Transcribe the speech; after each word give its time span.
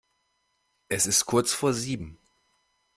Es 0.89 1.05
ist 1.05 1.27
kurz 1.27 1.53
vor 1.53 1.73
sieben. 1.75 2.17